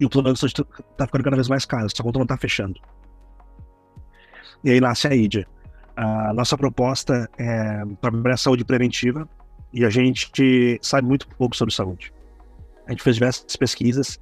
[0.00, 0.54] e o plano de saúde
[0.90, 2.80] está ficando cada vez mais caro, essa conta não está fechando.
[4.64, 5.46] E aí nasce a IDIA.
[5.96, 9.28] A nossa proposta é trabalhar a saúde preventiva
[9.72, 12.12] e a gente sabe muito pouco sobre saúde.
[12.86, 14.20] A gente fez diversas pesquisas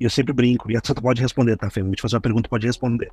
[0.00, 1.82] e eu sempre brinco, e você pode responder, tá, Fê?
[1.82, 3.10] Vou te fazer uma pergunta, pode responder.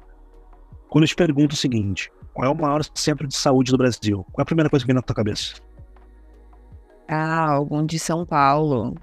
[0.87, 4.25] Quando eu te pergunto o seguinte, qual é o maior centro de saúde do Brasil?
[4.31, 5.55] Qual é a primeira coisa que vem na tua cabeça?
[7.07, 8.95] Ah, algum de São Paulo.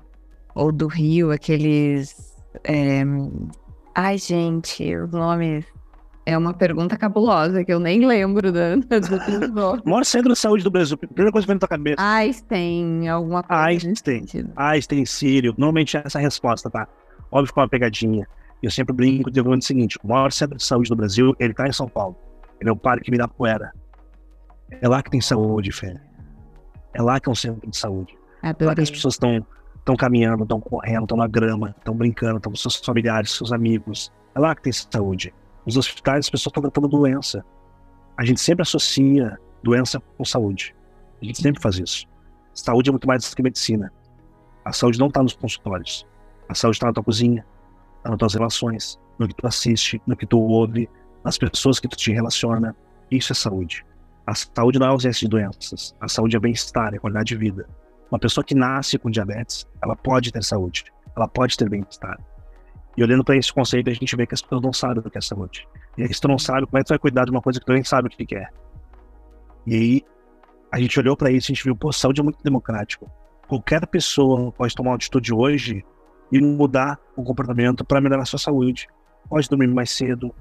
[0.54, 2.36] Ou do Rio, aqueles.
[2.64, 3.02] É...
[3.94, 5.64] Ai, gente, os nomes.
[6.24, 10.70] É uma pergunta cabulosa que eu nem lembro da, do Maior centro de saúde do
[10.70, 10.96] Brasil.
[10.96, 11.96] Primeira coisa que vem na tua cabeça.
[12.00, 13.62] Einstein, alguma coisa.
[13.62, 14.24] Einstein.
[14.56, 15.54] Einstein, Sírio.
[15.58, 16.86] Normalmente é essa a resposta, tá?
[17.30, 18.26] Óbvio que é uma pegadinha.
[18.62, 21.66] Eu sempre brinco de o seguinte: o maior centro de saúde do Brasil, ele tá
[21.66, 22.16] em São Paulo.
[22.60, 23.72] Ele é o Parque Mirapuera.
[24.80, 25.96] É lá que tem saúde, Fê.
[26.94, 28.16] É lá que é um centro de saúde.
[28.42, 28.66] Adorei.
[28.66, 29.44] É lá que as pessoas estão
[29.82, 34.12] estão caminhando, estão correndo, estão na grama, estão brincando, estão com seus familiares, seus amigos.
[34.34, 35.34] É lá que tem saúde.
[35.66, 37.44] Nos hospitais, as pessoas estão tratando doença.
[38.16, 40.74] A gente sempre associa doença com saúde.
[41.20, 42.06] A gente sempre faz isso.
[42.52, 43.92] Saúde é muito mais do que medicina.
[44.64, 46.06] A saúde não está nos consultórios.
[46.48, 47.46] A saúde está na tua cozinha,
[47.98, 50.88] está nas tuas relações, no que tu assiste, no que tu ouve,
[51.24, 52.76] nas pessoas que tu te relaciona.
[53.10, 53.84] Isso é saúde.
[54.26, 55.94] A saúde não é ausência de doenças.
[56.00, 57.68] A saúde é bem-estar, é qualidade de vida.
[58.10, 60.84] Uma pessoa que nasce com diabetes, ela pode ter saúde,
[61.16, 62.18] ela pode ter bem-estar.
[62.96, 65.16] E olhando para esse conceito, a gente vê que as pessoas não sabem o que
[65.16, 65.66] é saúde.
[65.96, 67.58] E aí, se tu não sabe, como é que tu vai cuidar de uma coisa
[67.58, 68.34] que tu nem sabe o que?
[68.34, 68.48] É?
[69.66, 70.02] E aí,
[70.70, 73.10] a gente olhou para isso e a gente viu, pô, saúde é muito democrático.
[73.48, 75.84] Qualquer pessoa pode tomar uma atitude hoje
[76.30, 78.88] e mudar o comportamento para melhorar a sua saúde.
[79.28, 80.34] Pode dormir mais cedo,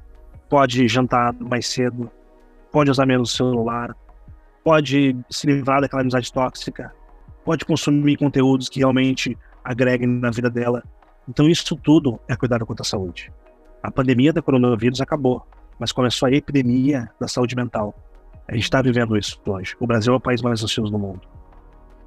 [0.50, 2.10] pode jantar mais cedo,
[2.72, 3.96] pode usar menos celular,
[4.64, 6.94] pode se livrar daquela amizade tóxica,
[7.44, 10.84] pode consumir conteúdos que realmente agreguem na vida dela.
[11.32, 13.32] Então, isso tudo é cuidar contra a saúde.
[13.82, 15.48] A pandemia da coronavírus acabou,
[15.80, 17.96] mas começou a epidemia da saúde mental.
[18.50, 19.74] A gente está vivendo isso hoje.
[19.80, 21.22] O Brasil é o país mais ansioso do mundo.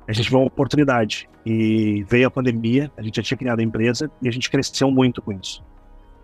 [0.06, 3.62] A gente viu uma oportunidade e veio a pandemia, a gente já tinha criado a
[3.62, 5.64] empresa e a gente cresceu muito com isso.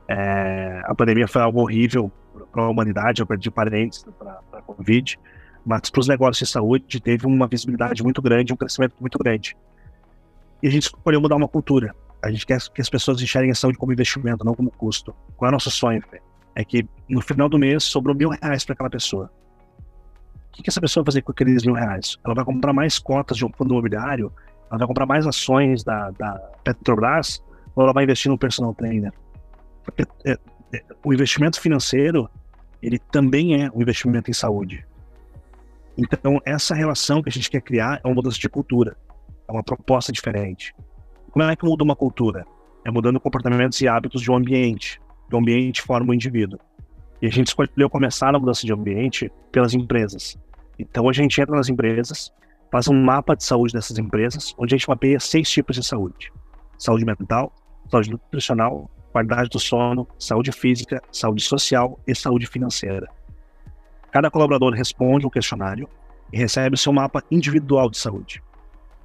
[0.07, 2.13] É, a pandemia foi algo horrível
[2.53, 5.19] para a humanidade, eu perdi parentes para a Covid,
[5.65, 9.57] mas para os negócios de saúde teve uma visibilidade muito grande, um crescimento muito grande.
[10.63, 11.95] E a gente escolheu mudar uma cultura.
[12.23, 15.15] A gente quer que as pessoas enxerguem a saúde como investimento, não como custo.
[15.37, 16.21] Qual é o nosso sonho, Fê?
[16.55, 19.31] é que no final do mês sobrou mil reais para aquela pessoa.
[20.49, 22.19] O que, que essa pessoa vai fazer com aqueles mil reais?
[22.25, 24.33] Ela vai comprar mais cotas de um fundo imobiliário?
[24.69, 27.43] Ela vai comprar mais ações da, da Petrobras?
[27.75, 29.13] Ou ela vai investir no personal trainer?
[29.85, 30.37] Porque, é,
[30.75, 32.29] é, o investimento financeiro,
[32.83, 34.85] ele também é um investimento em saúde.
[35.97, 38.97] Então, essa relação que a gente quer criar é uma mudança de cultura.
[39.49, 40.75] É uma proposta diferente.
[41.31, 42.45] Como é que muda uma cultura?
[42.85, 45.01] É mudando comportamentos e hábitos de um ambiente.
[45.33, 46.59] O ambiente forma o indivíduo.
[47.23, 50.37] E a gente escolheu começar a mudança de ambiente pelas empresas.
[50.77, 52.33] Então a gente entra nas empresas,
[52.73, 56.33] faz um mapa de saúde dessas empresas, onde a gente mapeia seis tipos de saúde:
[56.79, 57.53] saúde mental,
[57.89, 63.07] saúde nutricional, qualidade do sono, saúde física, saúde social e saúde financeira.
[64.11, 65.89] Cada colaborador responde um questionário
[66.33, 68.43] e recebe o seu mapa individual de saúde.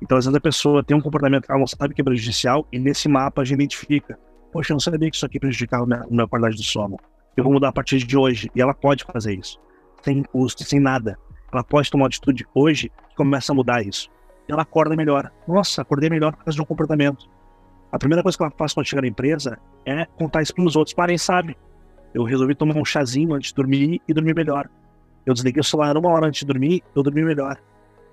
[0.02, 2.68] Então, às vezes a pessoa tem um comportamento que ela não sabe que é prejudicial
[2.72, 4.20] e nesse mapa a gente identifica:
[4.52, 6.98] poxa, eu não sabia que isso aqui prejudicava a minha, minha qualidade do sono
[7.36, 8.50] eu vou mudar a partir de hoje.
[8.56, 9.60] E ela pode fazer isso,
[10.02, 11.18] sem custo, sem nada.
[11.52, 14.10] Ela pode tomar uma atitude hoje que começa a mudar isso.
[14.48, 15.32] E ela acorda melhor.
[15.48, 17.30] Nossa, acordei melhor por causa de um comportamento.
[17.92, 20.76] A primeira coisa que ela faz quando chega na empresa é contar isso para os
[20.76, 20.94] outros.
[20.94, 21.58] Parem, sabe?
[22.14, 24.70] Eu resolvi tomar um chazinho antes de dormir e dormir melhor.
[25.26, 27.58] Eu desliguei o celular uma hora antes de dormir, eu dormi melhor.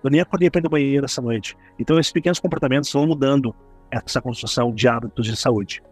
[0.02, 1.56] Eu nem acordei para ir no banheiro essa noite.
[1.78, 3.54] Então, esses pequenos comportamentos vão mudando
[3.90, 5.82] essa construção de hábitos de saúde.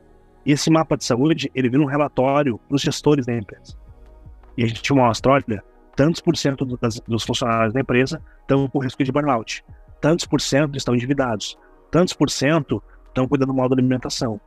[0.44, 3.76] E esse mapa de saúde, ele vira um relatório para os gestores da empresa.
[4.56, 5.62] E a gente mostra, olha,
[5.94, 9.64] tantos por cento dos funcionários da empresa estão com risco de burnout,
[10.00, 11.58] tantos por cento estão endividados,
[11.90, 14.40] tantos por cento estão cuidando mal da alimentação.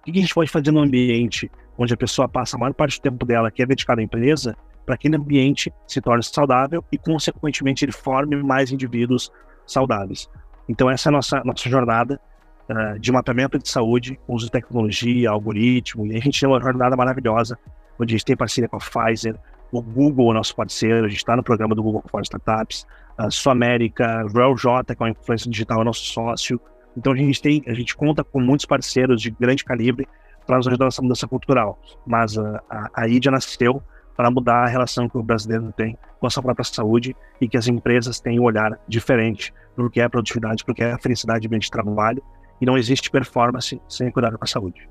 [0.00, 2.98] O que a gente pode fazer no ambiente onde a pessoa passa a maior parte
[2.98, 4.56] do tempo dela que é dedicada à empresa,
[4.90, 9.30] para que aquele ambiente se torne saudável e, consequentemente, ele forme mais indivíduos
[9.64, 10.28] saudáveis.
[10.68, 12.20] Então, essa é a nossa, nossa jornada
[12.68, 16.96] uh, de mapeamento de saúde, uso de tecnologia, algoritmo, e a gente tem uma jornada
[16.96, 17.56] maravilhosa,
[18.00, 19.36] onde a gente tem parceria com a Pfizer,
[19.70, 22.84] o Google é nosso parceiro, a gente está no programa do Google for Startups,
[23.16, 26.60] a Sul América, Real J, que é uma influência digital, é nosso sócio.
[26.96, 30.08] Então a gente tem, a gente conta com muitos parceiros de grande calibre
[30.44, 31.80] para nos ajudar nessa mudança cultural.
[32.04, 33.80] Mas a, a, a IDIA nasceu
[34.20, 37.56] para mudar a relação que o brasileiro tem com a sua própria saúde e que
[37.56, 40.92] as empresas têm um olhar diferente para o que é produtividade, para o que é
[40.92, 42.22] a felicidade de trabalho
[42.60, 44.86] e não existe performance sem cuidado com a saúde.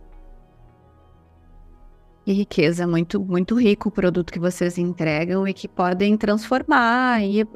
[2.25, 7.47] Que riqueza, muito, muito rico o produto que vocês entregam e que podem transformar e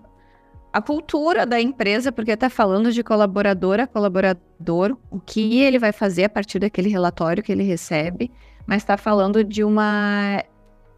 [0.71, 5.91] a cultura da empresa, porque está falando de colaborador a colaborador, o que ele vai
[5.91, 8.29] fazer a partir daquele relatório que ele recebe,
[8.67, 10.43] mas está falando de uma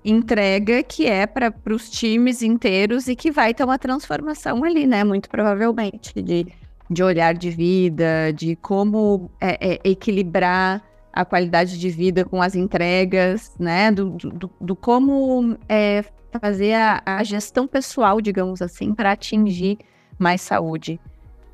[0.05, 5.03] entrega que é para os times inteiros e que vai ter uma transformação ali, né?
[5.03, 6.47] Muito provavelmente, de
[6.89, 12.55] de olhar de vida, de como é, é, equilibrar a qualidade de vida com as
[12.55, 13.91] entregas, né?
[13.91, 16.03] Do, do, do como é,
[16.39, 19.79] fazer a, a, gestão pessoal, digamos assim, para atingir
[20.19, 20.99] mais saúde.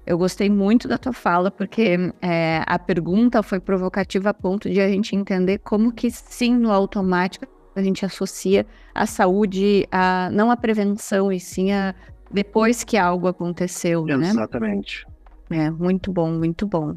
[0.06, 4.82] Eu gostei muito da tua fala, porque é, a pergunta foi provocativa a ponto de
[4.82, 10.52] a gente entender como que sim, no automático, a gente associa a saúde a não
[10.52, 11.96] a prevenção, e sim a
[12.30, 14.22] depois que algo aconteceu, Exatamente.
[14.22, 14.30] né?
[14.30, 15.08] Exatamente.
[15.50, 16.96] É, muito bom, muito bom.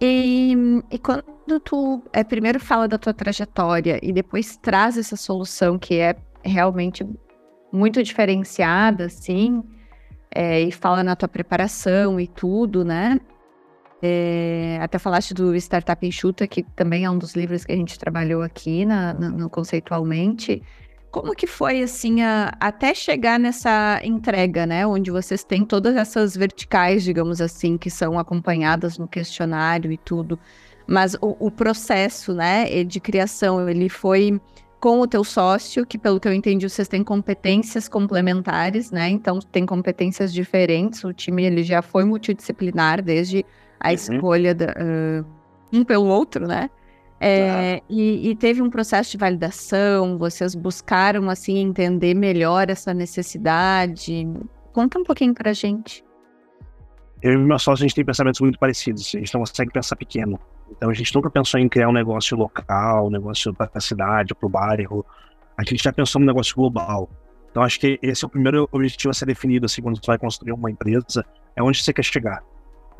[0.00, 0.54] E,
[0.90, 5.96] e quando tu é, primeiro fala da tua trajetória e depois traz essa solução que
[5.96, 7.06] é realmente
[7.70, 9.62] muito diferenciada, assim,
[10.34, 13.20] é, e fala na tua preparação e tudo, né?
[14.02, 17.98] É, até falaste do Startup Enxuta, que também é um dos livros que a gente
[17.98, 20.62] trabalhou aqui na, no, no Conceitualmente.
[21.10, 24.86] Como que foi, assim, a, até chegar nessa entrega, né?
[24.86, 30.38] Onde vocês têm todas essas verticais, digamos assim, que são acompanhadas no questionário e tudo.
[30.86, 34.40] Mas o, o processo, né, de criação, ele foi
[34.80, 39.10] com o teu sócio, que pelo que eu entendi, vocês têm competências complementares, né?
[39.10, 41.04] Então tem competências diferentes.
[41.04, 43.44] O time ele já foi multidisciplinar desde
[43.80, 43.94] a uhum.
[43.94, 45.26] escolha da, uh,
[45.72, 46.70] um pelo outro, né?
[47.22, 54.26] É, e, e, teve um processo de validação, vocês buscaram assim entender melhor essa necessidade.
[54.72, 56.02] Conta um pouquinho pra gente.
[57.20, 59.96] Eu e meu sócio, a gente tem pensamentos muito parecidos, a gente não consegue pensar
[59.96, 60.40] pequeno.
[60.70, 64.34] Então a gente nunca pensou em criar um negócio local, um negócio para a cidade,
[64.34, 65.04] para o bairro.
[65.58, 67.10] A gente já pensou num negócio global.
[67.50, 70.18] Então acho que esse é o primeiro objetivo a ser definido assim, quando você vai
[70.18, 72.42] construir uma empresa, é onde você quer chegar.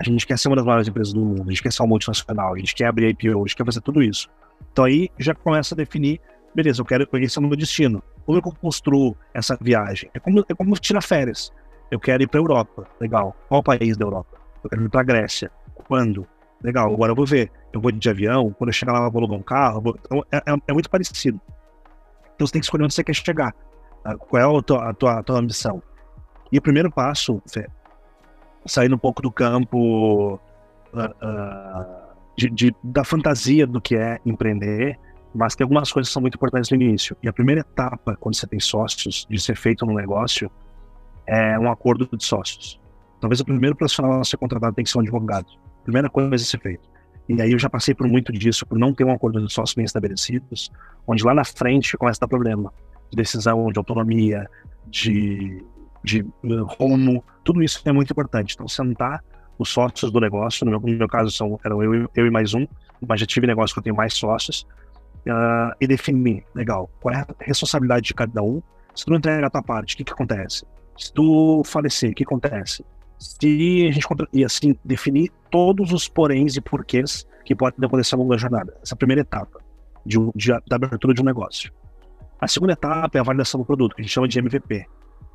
[0.01, 1.91] A gente quer ser uma das maiores empresas do mundo, a gente quer ser uma
[1.91, 4.31] multinacional, a gente quer abrir IPO, a gente quer fazer tudo isso.
[4.73, 6.19] Então aí já começa a definir,
[6.55, 8.03] beleza, eu quero conhecer o meu destino.
[8.25, 10.11] Como é eu construo essa viagem?
[10.15, 11.53] É como, é como tirar férias.
[11.91, 13.37] Eu quero ir para a Europa, legal.
[13.47, 14.39] Qual país da Europa?
[14.65, 15.51] Eu quero ir para a Grécia.
[15.87, 16.27] Quando?
[16.63, 17.53] Legal, agora eu vou ver.
[17.71, 19.83] Eu vou de avião, quando eu chegar lá eu vou alugar um carro.
[19.83, 19.99] Vou...
[20.01, 21.39] Então é, é, é muito parecido.
[22.35, 23.55] Então você tem que escolher onde você quer chegar.
[24.03, 24.17] Tá?
[24.17, 25.83] Qual é a tua, a tua, a tua ambição?
[26.51, 27.69] E o primeiro passo, Fê,
[28.67, 34.99] saindo um pouco do campo uh, uh, de, de, da fantasia do que é empreender,
[35.35, 37.17] mas tem algumas coisas que são muito importantes no início.
[37.23, 40.51] E a primeira etapa, quando você tem sócios, de ser feito no negócio,
[41.27, 42.81] é um acordo de sócios.
[43.21, 45.47] Talvez o primeiro profissional a ser contratado tem que ser um advogado.
[45.85, 46.83] Primeira coisa a ser feita.
[47.29, 49.75] E aí eu já passei por muito disso, por não ter um acordo de sócios
[49.75, 50.73] bem estabelecidos,
[51.07, 52.73] onde lá na frente começa a dar problema
[53.09, 54.49] de decisão, de autonomia,
[54.87, 55.63] de,
[56.03, 56.25] de
[56.79, 58.55] rumo, tudo isso é muito importante.
[58.55, 59.23] Então, sentar
[59.59, 62.55] os sócios do negócio, no meu, no meu caso são, eram eu, eu e mais
[62.55, 62.67] um,
[63.07, 64.67] mas já tive negócio que eu tenho mais sócios,
[65.27, 68.63] uh, e definir, legal, qual é a responsabilidade de cada um.
[68.95, 70.65] Se tu não entregar a tua parte, o que, que acontece?
[70.99, 72.85] Se tu falecer, o que acontece?
[73.19, 78.21] Se a gente e assim definir todos os poréns e porquês que podem acontecer ao
[78.21, 78.77] longo da jornada.
[78.83, 79.61] Essa é a primeira etapa
[80.05, 81.73] de, de, da abertura de um negócio.
[82.41, 84.87] A segunda etapa é a validação do produto, que a gente chama de MVP.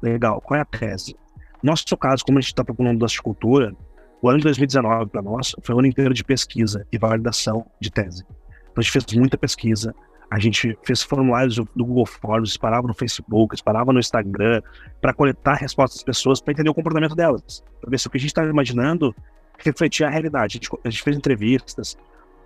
[0.02, 1.16] Legal, qual é a tese?
[1.64, 3.76] Nosso caso, como a gente está procurando da cultura,
[4.22, 7.90] o ano de 2019 para nós foi um ano inteiro de pesquisa e validação de
[7.92, 8.24] tese.
[8.72, 9.96] Então a gente fez muita pesquisa,
[10.30, 14.62] a gente fez formulários do Google Forms, disparava no Facebook, disparava no Instagram,
[15.02, 18.18] para coletar respostas das pessoas, para entender o comportamento delas, para ver se o que
[18.18, 19.16] a gente estava imaginando
[19.58, 20.58] refletia a realidade.
[20.58, 21.98] A gente, a gente, fez entrevistas,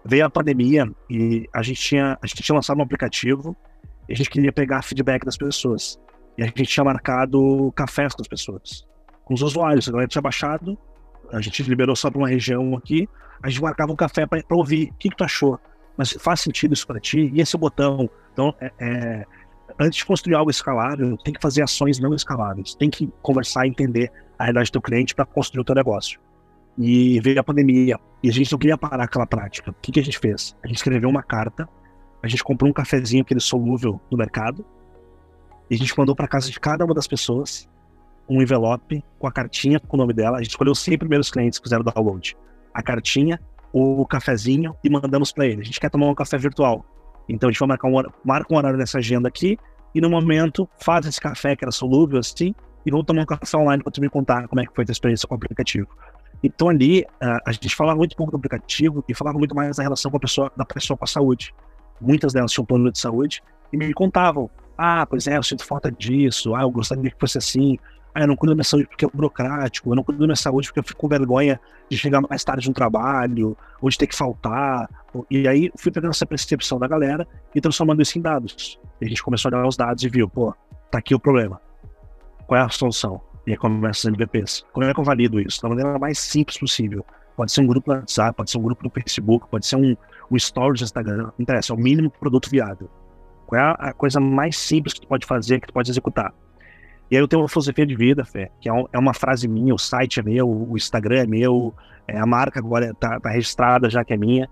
[0.05, 3.55] veio a pandemia e a gente tinha, a gente tinha lançado um aplicativo
[4.07, 5.99] e a gente queria pegar feedback das pessoas.
[6.39, 8.87] E a gente tinha marcado cafés com as pessoas,
[9.25, 9.87] com os usuários.
[9.87, 10.77] A galera tinha baixado,
[11.31, 13.07] a gente liberou só para uma região aqui,
[13.43, 15.59] a gente marcava um café para ouvir o que, que tu achou
[15.99, 17.29] mas faz sentido isso para ti?
[17.33, 18.09] E esse é botão.
[18.31, 19.25] Então, é, é,
[19.77, 22.73] antes de construir algo escalável, tem que fazer ações não escaláveis.
[22.73, 26.17] Tem que conversar e entender a realidade do teu cliente para construir o teu negócio.
[26.77, 29.71] E veio a pandemia e a gente não queria parar aquela prática.
[29.71, 30.55] O que, que a gente fez?
[30.63, 31.67] A gente escreveu uma carta,
[32.23, 34.65] a gente comprou um cafezinho, aquele solúvel no mercado,
[35.69, 37.69] e a gente mandou para casa de cada uma das pessoas
[38.27, 40.37] um envelope com a cartinha com o nome dela.
[40.37, 42.37] A gente escolheu os 100 primeiros clientes que fizeram download.
[42.73, 43.39] A cartinha
[43.71, 45.61] o cafezinho e mandamos para ele.
[45.61, 46.85] A gente quer tomar um café virtual.
[47.27, 49.57] Então a gente vai marcar um, marca um horário nessa agenda aqui
[49.93, 52.53] e no momento faz esse café que era solúvel assim
[52.85, 54.85] e vamos tomar um café online para tu me contar como é que foi a
[54.85, 55.87] tua experiência com o aplicativo.
[56.41, 60.09] Então ali a gente falava muito pouco do aplicativo e falava muito mais da relação
[60.09, 61.53] com a pessoa, da pessoa com a saúde.
[62.01, 64.49] Muitas delas tinham plano de saúde e me contavam:
[64.81, 67.77] ah, pois é, eu sinto falta disso, ah, eu gostaria que fosse assim,
[68.15, 70.35] ah, eu não cuido da minha saúde porque é burocrático, eu não cuido da minha
[70.37, 74.07] saúde porque eu fico com vergonha de chegar mais tarde no trabalho, ou de ter
[74.07, 74.89] que faltar.
[75.29, 78.79] E aí fui pegando essa percepção da galera e transformando isso em dados.
[79.01, 80.53] E a gente começou a olhar os dados e viu, pô,
[80.89, 81.59] tá aqui o problema.
[82.47, 83.21] Qual é a solução?
[83.45, 84.65] E aí começa os MVPs.
[84.71, 85.61] Como é que eu valido isso?
[85.61, 87.05] Da maneira mais simples possível.
[87.35, 89.95] Pode ser um grupo no WhatsApp, pode ser um grupo no Facebook, pode ser um,
[90.31, 92.89] um stories no Instagram, não interessa, é o mínimo produto viável.
[93.49, 96.31] Qual é a coisa mais simples que tu pode fazer, que tu pode executar?
[97.09, 99.73] E aí eu tenho uma filosofia de vida, Fé, que é, é uma frase minha,
[99.73, 101.73] o site é meu, o Instagram é meu,
[102.07, 104.47] é, a marca agora está tá registrada já que é minha.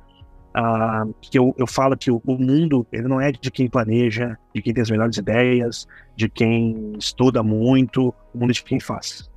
[0.57, 4.35] Uh, que eu, eu falo que o, o, mundo ele não é de quem planeja,
[4.55, 8.79] de quem tem as melhores ideias, de quem estuda muito, o mundo é de quem
[8.79, 9.29] faz.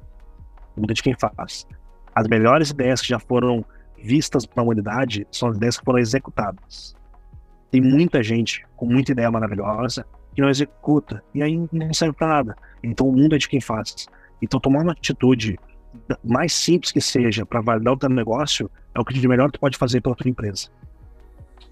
[0.75, 1.67] O mundo é de quem faz.
[2.15, 3.63] As melhores ideias que já foram
[4.03, 6.99] vistas para a humanidade são as ideias que foram executadas.
[7.71, 10.05] Tem muita gente com muita ideia maravilhosa,
[10.35, 11.23] que não executa.
[11.35, 12.57] E aí não serve para nada.
[12.83, 14.07] Então o mundo é de quem faz.
[14.43, 15.59] Então tomar uma atitude
[16.25, 19.61] mais simples que seja para validar o teu negócio é o que de melhor tu
[19.61, 20.69] pode fazer pela tua empresa.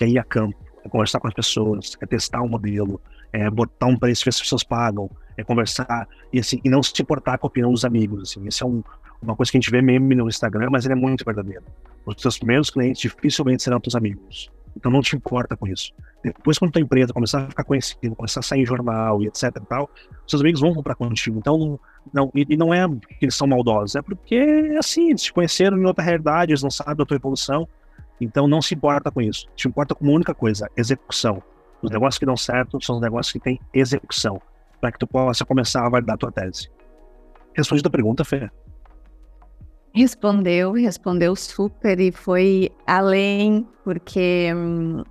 [0.00, 3.00] É ir a campo, é conversar com as pessoas, é testar um modelo,
[3.32, 7.00] é botar um preço se as pessoas pagam, é conversar e assim e não se
[7.00, 8.30] importar com a opinião dos amigos.
[8.30, 8.82] Assim, isso é um,
[9.22, 11.64] uma coisa que a gente vê meme no Instagram, mas ele é muito verdadeiro.
[12.04, 14.50] Os teus primeiros clientes dificilmente serão teus amigos.
[14.78, 15.92] Então não te importa com isso.
[16.22, 19.42] Depois, quando tua empresa começar a ficar conhecida, começar a sair em jornal e etc
[19.56, 19.90] e tal,
[20.26, 21.38] seus amigos vão comprar contigo.
[21.38, 21.78] Então,
[22.12, 25.76] não, e, e não é porque eles são maldosos, é porque, assim, eles te conheceram
[25.76, 27.68] em outra realidade, eles não sabem da tua evolução.
[28.20, 29.48] Então, não se importa com isso.
[29.56, 31.42] Te importa com uma única coisa, execução.
[31.82, 34.40] Os negócios que dão certo são os negócios que têm execução,
[34.80, 36.70] para que tu possa começar a validar a tua tese.
[37.54, 38.48] Responde a pergunta, Fê.
[39.98, 45.02] Respondeu, respondeu super e foi além, porque hum,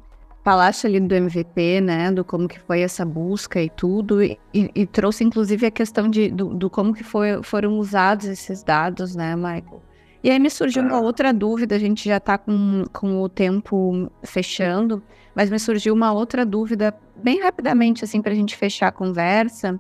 [0.46, 4.86] falaste ali do MVP, né, do como que foi essa busca e tudo, e, e
[4.86, 9.36] trouxe inclusive a questão de, do, do, como que foi, foram usados esses dados, né,
[9.36, 9.84] Michael?
[10.24, 14.10] E aí me surgiu uma outra dúvida, a gente já está com, com o tempo
[14.24, 15.04] fechando,
[15.36, 19.78] mas me surgiu uma outra dúvida, bem rapidamente, assim, para a gente fechar a conversa,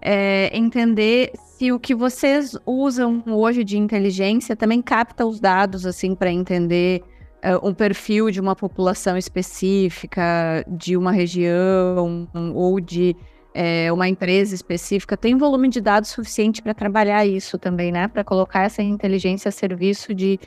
[0.00, 6.14] é, entender se o que vocês usam hoje de inteligência também capta os dados, assim,
[6.14, 7.02] para entender
[7.44, 13.16] uh, um perfil de uma população específica, de uma região, ou de
[13.54, 18.06] é, uma empresa específica tem volume de dados suficiente para trabalhar isso também, né?
[18.06, 20.38] Para colocar essa inteligência a serviço de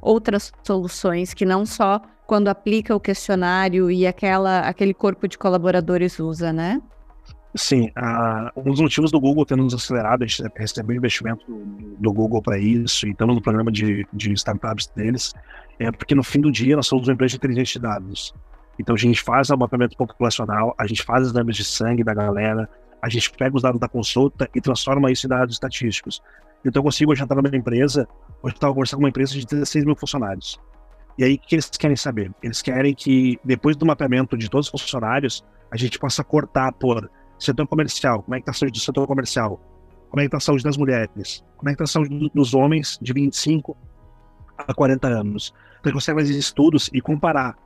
[0.00, 6.18] outras soluções que não só quando aplica o questionário e aquela, aquele corpo de colaboradores
[6.18, 6.82] usa, né?
[7.56, 11.42] Sim, uh, um dos motivos do Google ter nos acelerado, a gente recebeu investimento
[11.98, 15.32] do, Google para isso, e estamos no programa de, de startups deles,
[15.78, 18.34] é porque no fim do dia nós somos uma empresa de inteligência de dados.
[18.78, 22.68] Então a gente faz o mapeamento populacional, a gente faz exames de sangue da galera,
[23.00, 26.22] a gente pega os dados da consulta e transforma isso em dados estatísticos.
[26.62, 28.06] Então eu consigo hoje entrar numa empresa,
[28.42, 30.60] hoje estava conversando com uma empresa de 16 mil funcionários.
[31.16, 32.30] E aí o que eles querem saber?
[32.42, 37.10] Eles querem que depois do mapeamento de todos os funcionários, a gente possa cortar por
[37.38, 39.60] setor comercial, como é que está a saúde do setor comercial,
[40.10, 42.54] como é que está a saúde das mulheres, como é que está a saúde dos
[42.54, 43.76] homens de 25
[44.56, 45.54] a 40 anos.
[45.80, 47.56] Então, você consegue fazer estudos e comparar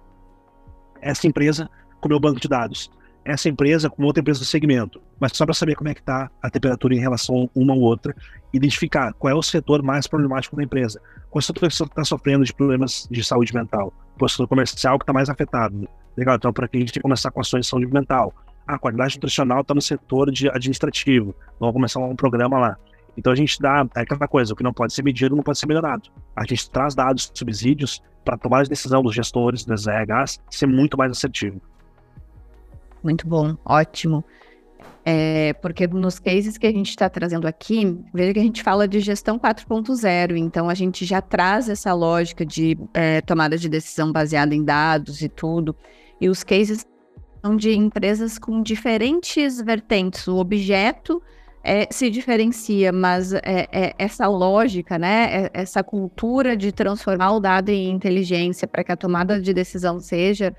[1.00, 2.90] essa empresa com o meu banco de dados,
[3.24, 6.30] essa empresa com outra empresa do segmento, mas só para saber como é que está
[6.42, 8.14] a temperatura em relação uma ou outra,
[8.52, 11.00] identificar qual é o setor mais problemático da empresa,
[11.30, 15.04] qual setor está sofrendo de problemas de saúde mental, qual é o setor comercial que
[15.04, 15.88] está mais afetado.
[16.16, 18.34] Legal, então para que a gente começar com ações de saúde mental.
[18.70, 22.76] A qualidade nutricional está no setor de administrativo, vamos começar um programa lá.
[23.16, 25.58] Então a gente dá é aquela coisa, o que não pode ser medido não pode
[25.58, 26.08] ser melhorado.
[26.36, 30.96] A gente traz dados, subsídios para tomar a decisão dos gestores, das RHs, ser muito
[30.96, 31.60] mais assertivo.
[33.02, 34.24] Muito bom, ótimo.
[35.04, 38.86] É, porque nos cases que a gente está trazendo aqui, veja que a gente fala
[38.86, 44.12] de gestão 4.0, então a gente já traz essa lógica de é, tomada de decisão
[44.12, 45.74] baseada em dados e tudo.
[46.20, 46.86] E os cases
[47.42, 50.26] são de empresas com diferentes vertentes.
[50.28, 51.22] O objeto
[51.62, 57.40] é, se diferencia, mas é, é, essa lógica, né, é, essa cultura de transformar o
[57.40, 60.54] dado em inteligência para que a tomada de decisão seja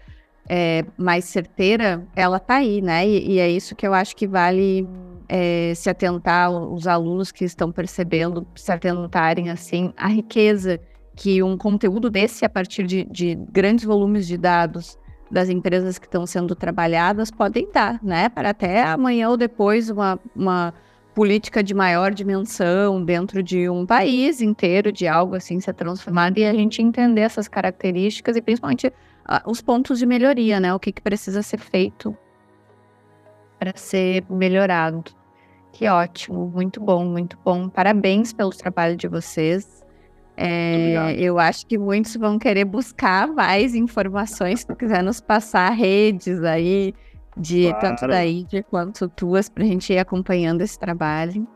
[0.48, 3.08] é, mais certeira, ela está aí, né?
[3.08, 4.88] E, e, é isso que eu acho que vale
[5.30, 10.80] é, se atentar os alunos que estão percebendo, se atentarem assim a riqueza
[11.16, 14.98] que um conteúdo desse a partir de, de grandes volumes de dados
[15.32, 18.30] das empresas que estão sendo trabalhadas podem dar, né?
[18.30, 20.74] Para até amanhã ou depois uma, uma
[21.16, 26.46] política de maior dimensão dentro de um país inteiro, de algo assim ser transformado e
[26.46, 30.74] a gente entender essas características e principalmente uh, os pontos de melhoria, né?
[30.74, 32.16] O que, que precisa ser feito
[33.58, 35.04] para ser melhorado.
[35.72, 37.70] Que ótimo, muito bom, muito bom.
[37.70, 39.81] Parabéns pelo trabalho de vocês.
[40.44, 46.44] É, eu acho que muitos vão querer buscar mais informações, se quiser nos passar redes
[46.44, 46.96] aí,
[47.38, 47.80] de claro.
[47.80, 51.48] tanto da Índia quanto tuas, para a gente ir acompanhando esse trabalho.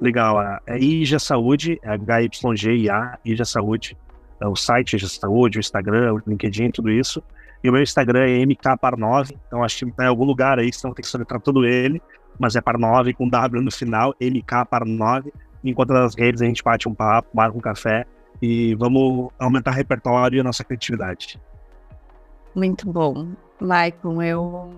[0.00, 3.96] Legal, é IJA Saúde, é HYGIA, IJA Saúde,
[4.40, 7.22] é o site IJA Saúde, o Instagram, o LinkedIn, tudo isso.
[7.62, 10.92] E o meu Instagram é MKPar9, então acho que tá em algum lugar aí, senão
[10.92, 12.02] tem que soletrar todo ele,
[12.36, 15.32] mas é Par9 com W no final, MKPar9.
[15.64, 18.06] Enquanto nas redes a gente bate um papo, marca um café
[18.40, 21.40] e vamos aumentar o repertório e a nossa criatividade.
[22.54, 23.28] Muito bom.
[23.60, 24.72] Maicon, eu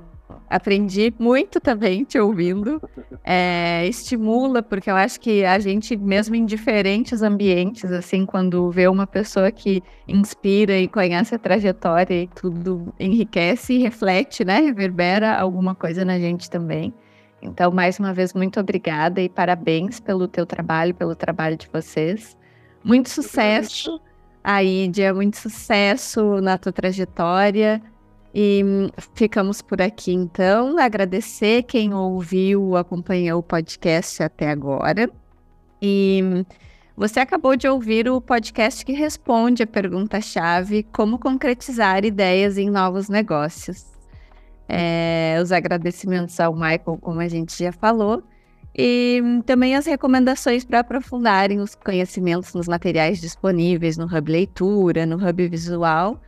[0.49, 2.81] aprendi muito também te ouvindo.
[3.25, 8.89] É, estimula, porque eu acho que a gente, mesmo em diferentes ambientes, assim, quando vê
[8.89, 14.61] uma pessoa que inspira e conhece a trajetória e tudo enriquece e reflete, né?
[14.61, 16.93] Reverbera alguma coisa na gente também.
[17.43, 22.37] Então, mais uma vez, muito obrigada e parabéns pelo teu trabalho, pelo trabalho de vocês.
[22.85, 24.01] Muito sucesso,
[24.43, 27.83] Aídia, muito sucesso na tua trajetória.
[28.35, 28.63] E
[29.15, 30.79] ficamos por aqui então.
[30.79, 35.11] Agradecer quem ouviu, acompanhou o podcast até agora.
[35.83, 36.45] E
[36.97, 43.09] você acabou de ouvir o podcast que responde a pergunta-chave: como concretizar ideias em novos
[43.09, 43.90] negócios.
[44.73, 48.23] É, os agradecimentos ao Michael, como a gente já falou,
[48.77, 55.17] e também as recomendações para aprofundarem os conhecimentos nos materiais disponíveis no Hub Leitura, no
[55.17, 56.21] Hub Visual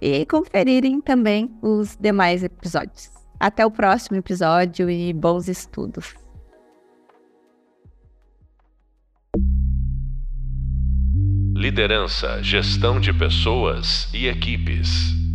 [0.00, 3.10] e conferirem também os demais episódios.
[3.40, 6.14] Até o próximo episódio e bons estudos!
[11.56, 15.27] Liderança, gestão de pessoas e equipes.